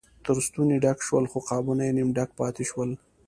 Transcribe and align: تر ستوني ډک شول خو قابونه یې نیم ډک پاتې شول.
تر 0.25 0.35
ستوني 0.47 0.77
ډک 0.83 0.97
شول 1.07 1.25
خو 1.31 1.37
قابونه 1.49 1.81
یې 1.87 1.95
نیم 1.97 2.09
ډک 2.17 2.29
پاتې 2.39 2.63
شول. 2.69 2.89